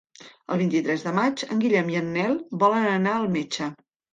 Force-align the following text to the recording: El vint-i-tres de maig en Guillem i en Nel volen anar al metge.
El 0.55 0.61
vint-i-tres 0.61 1.03
de 1.09 1.13
maig 1.17 1.43
en 1.57 1.61
Guillem 1.65 1.93
i 1.93 1.99
en 2.01 2.09
Nel 2.17 2.35
volen 2.65 2.91
anar 2.99 3.17
al 3.21 3.31
metge. 3.39 3.71